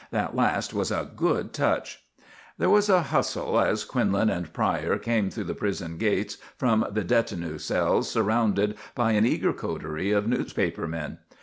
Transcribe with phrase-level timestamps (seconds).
[0.09, 2.03] "That last was a good touch."
[2.57, 7.03] There was a hustle as Quinlan and Pryor came through the prison gates from the
[7.03, 11.19] detinue cells surrounded by an eager coterie of newspaper men.